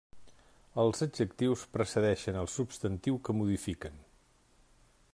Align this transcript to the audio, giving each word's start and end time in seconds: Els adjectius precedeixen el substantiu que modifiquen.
Els 0.83 1.03
adjectius 1.07 1.65
precedeixen 1.77 2.41
el 2.45 2.51
substantiu 2.55 3.23
que 3.29 3.39
modifiquen. 3.43 4.05